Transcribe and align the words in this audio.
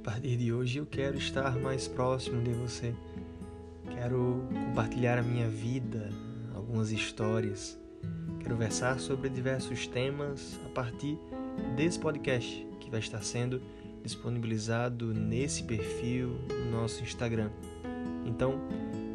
partir 0.00 0.36
de 0.36 0.50
hoje 0.50 0.78
eu 0.78 0.86
quero 0.86 1.18
estar 1.18 1.58
mais 1.58 1.86
próximo 1.86 2.42
de 2.42 2.52
você. 2.52 2.94
Quero 3.90 4.48
compartilhar 4.66 5.18
a 5.18 5.22
minha 5.22 5.48
vida, 5.48 6.08
algumas 6.54 6.90
histórias. 6.90 7.78
Quero 8.40 8.56
versar 8.56 8.98
sobre 8.98 9.28
diversos 9.28 9.86
temas 9.86 10.58
a 10.64 10.68
partir 10.70 11.18
desse 11.76 11.98
podcast 11.98 12.66
que 12.80 12.90
vai 12.90 13.00
estar 13.00 13.22
sendo 13.22 13.60
disponibilizado 14.02 15.12
nesse 15.12 15.64
perfil 15.64 16.40
no 16.48 16.70
nosso 16.70 17.02
Instagram. 17.02 17.50
Então, 18.24 18.58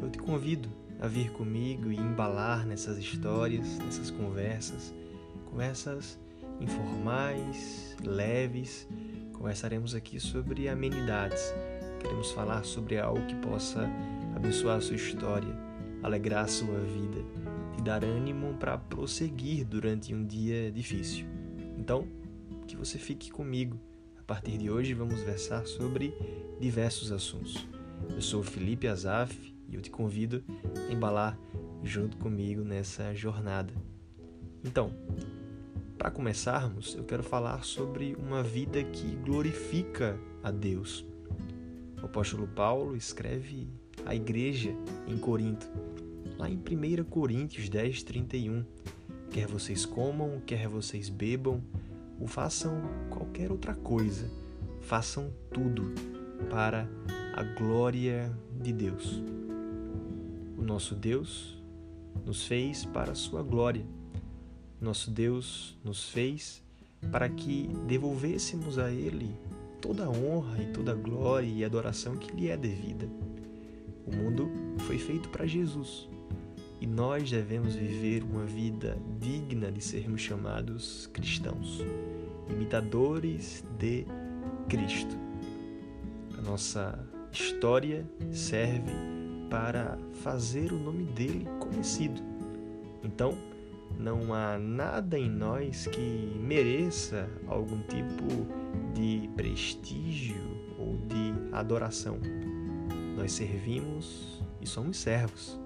eu 0.00 0.08
te 0.08 0.18
convido 0.18 0.68
a 1.00 1.08
vir 1.08 1.32
comigo 1.32 1.90
e 1.90 1.96
embalar 1.96 2.64
nessas 2.64 2.96
histórias, 2.96 3.76
nessas 3.78 4.10
conversas, 4.12 4.94
conversas 5.50 6.16
informais, 6.60 7.96
leves 8.04 8.86
Conversaremos 9.46 9.94
aqui 9.94 10.18
sobre 10.18 10.68
amenidades. 10.68 11.54
Queremos 12.00 12.32
falar 12.32 12.64
sobre 12.64 12.98
algo 12.98 13.24
que 13.28 13.34
possa 13.36 13.88
abençoar 14.34 14.78
a 14.78 14.80
sua 14.80 14.96
história, 14.96 15.56
alegrar 16.02 16.46
a 16.46 16.48
sua 16.48 16.80
vida, 16.80 17.24
te 17.76 17.80
dar 17.80 18.02
ânimo 18.02 18.54
para 18.54 18.76
prosseguir 18.76 19.64
durante 19.64 20.12
um 20.12 20.26
dia 20.26 20.72
difícil. 20.72 21.26
Então, 21.78 22.08
que 22.66 22.76
você 22.76 22.98
fique 22.98 23.30
comigo. 23.30 23.78
A 24.18 24.22
partir 24.24 24.58
de 24.58 24.68
hoje 24.68 24.94
vamos 24.94 25.22
versar 25.22 25.64
sobre 25.64 26.12
diversos 26.58 27.12
assuntos. 27.12 27.68
Eu 28.10 28.20
sou 28.20 28.42
Felipe 28.42 28.88
Azaf 28.88 29.54
e 29.68 29.76
eu 29.76 29.80
te 29.80 29.90
convido 29.92 30.42
a 30.88 30.92
embalar 30.92 31.38
junto 31.84 32.16
comigo 32.16 32.64
nessa 32.64 33.14
jornada. 33.14 33.72
Então, 34.64 34.90
para 35.96 36.10
começarmos, 36.10 36.94
eu 36.94 37.04
quero 37.04 37.22
falar 37.22 37.64
sobre 37.64 38.14
uma 38.16 38.42
vida 38.42 38.84
que 38.84 39.16
glorifica 39.16 40.18
a 40.42 40.50
Deus. 40.50 41.06
O 42.02 42.06
apóstolo 42.06 42.46
Paulo 42.46 42.94
escreve 42.94 43.66
à 44.04 44.14
igreja 44.14 44.74
em 45.06 45.16
Corinto, 45.16 45.66
lá 46.38 46.50
em 46.50 46.56
1 46.56 47.04
Coríntios 47.04 47.68
10, 47.68 48.02
31. 48.02 48.64
Quer 49.30 49.46
vocês 49.46 49.86
comam, 49.86 50.40
quer 50.44 50.68
vocês 50.68 51.08
bebam, 51.08 51.62
ou 52.20 52.26
façam 52.26 52.82
qualquer 53.10 53.50
outra 53.50 53.74
coisa, 53.74 54.30
façam 54.82 55.32
tudo 55.50 55.94
para 56.50 56.88
a 57.34 57.42
glória 57.42 58.30
de 58.60 58.72
Deus. 58.72 59.22
O 60.58 60.62
nosso 60.62 60.94
Deus 60.94 61.56
nos 62.24 62.46
fez 62.46 62.84
para 62.84 63.12
a 63.12 63.14
sua 63.14 63.42
glória 63.42 63.95
nosso 64.80 65.10
Deus 65.10 65.76
nos 65.84 66.08
fez 66.08 66.62
para 67.10 67.28
que 67.28 67.68
devolvêssemos 67.86 68.78
a 68.78 68.90
Ele 68.90 69.34
toda 69.80 70.04
a 70.04 70.10
honra 70.10 70.62
e 70.62 70.66
toda 70.66 70.92
a 70.92 70.94
glória 70.94 71.46
e 71.46 71.64
adoração 71.64 72.16
que 72.16 72.34
lhe 72.34 72.48
é 72.48 72.56
devida. 72.56 73.08
O 74.06 74.14
mundo 74.14 74.50
foi 74.86 74.98
feito 74.98 75.28
para 75.28 75.46
Jesus 75.46 76.08
e 76.80 76.86
nós 76.86 77.30
devemos 77.30 77.74
viver 77.74 78.22
uma 78.22 78.44
vida 78.44 78.98
digna 79.18 79.72
de 79.72 79.80
sermos 79.80 80.20
chamados 80.20 81.08
cristãos, 81.12 81.80
imitadores 82.50 83.64
de 83.78 84.06
Cristo. 84.68 85.16
A 86.38 86.42
nossa 86.42 86.98
história 87.32 88.06
serve 88.30 88.92
para 89.48 89.98
fazer 90.22 90.72
o 90.72 90.78
nome 90.78 91.04
dele 91.04 91.46
conhecido. 91.60 92.20
Então, 93.02 93.36
não 93.98 94.34
há 94.34 94.58
nada 94.58 95.18
em 95.18 95.28
nós 95.28 95.86
que 95.86 96.32
mereça 96.40 97.28
algum 97.46 97.80
tipo 97.82 98.24
de 98.94 99.28
prestígio 99.36 100.40
ou 100.78 100.96
de 100.96 101.32
adoração. 101.52 102.18
Nós 103.16 103.32
servimos 103.32 104.42
e 104.60 104.66
somos 104.66 104.98
servos 104.98 105.58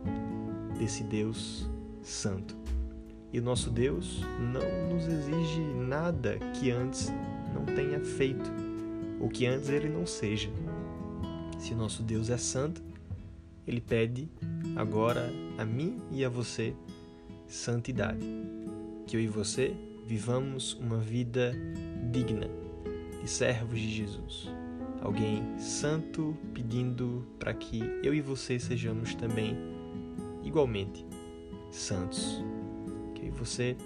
desse 0.79 1.03
Deus 1.05 1.69
Santo. 2.03 2.57
E 3.33 3.41
nosso 3.41 3.71
Deus 3.71 4.25
não 4.53 4.95
nos 4.95 5.07
exige 5.07 5.61
nada 5.61 6.39
que 6.59 6.71
antes 6.71 7.13
não 7.55 7.65
tenha 7.65 8.01
feito 8.01 8.51
ou 9.21 9.29
que 9.29 9.47
antes 9.47 9.69
ele 9.69 9.89
não 9.89 10.07
seja. 10.07 10.51
Se 11.59 11.75
nosso 11.75 12.03
Deus 12.03 12.31
é 12.31 12.39
santo, 12.39 12.83
ele 13.67 13.81
pede 13.81 14.29
agora 14.75 15.31
a 15.59 15.65
mim 15.65 16.01
e 16.11 16.25
a 16.25 16.29
você 16.29 16.75
santidade. 17.51 18.25
Que 19.07 19.17
eu 19.17 19.21
e 19.21 19.27
você 19.27 19.77
vivamos 20.07 20.75
uma 20.75 20.99
vida 20.99 21.53
digna 22.11 22.49
de 23.21 23.29
servos 23.29 23.79
de 23.79 23.91
Jesus. 23.91 24.49
Alguém 25.03 25.43
santo 25.59 26.37
pedindo 26.55 27.27
para 27.39 27.53
que 27.53 27.81
eu 28.03 28.15
e 28.15 28.21
você 28.21 28.59
sejamos 28.59 29.15
também 29.15 29.57
igualmente 30.45 31.05
santos. 31.71 32.43
Que 33.15 33.23
eu 33.23 33.29
e 33.29 33.31
você 33.31 33.77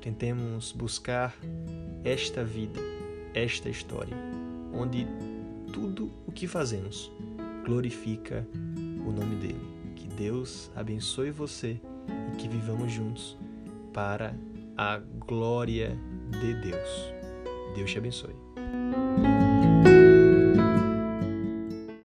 tentemos 0.00 0.72
buscar 0.72 1.36
esta 2.04 2.44
vida, 2.44 2.80
esta 3.34 3.68
história, 3.68 4.16
onde 4.72 5.06
tudo 5.72 6.10
o 6.26 6.32
que 6.32 6.46
fazemos 6.46 7.10
glorifica 7.64 8.46
o 9.04 9.10
nome 9.10 9.36
dele. 9.36 9.60
Que 9.96 10.06
Deus 10.06 10.70
abençoe 10.76 11.30
você 11.30 11.80
e 12.32 12.36
que 12.36 12.48
vivamos 12.48 12.92
juntos 12.92 13.36
para 13.92 14.34
a 14.76 14.98
glória 15.26 15.98
de 16.40 16.54
Deus. 16.54 17.14
Deus 17.74 17.90
te 17.90 17.98
abençoe. 17.98 18.47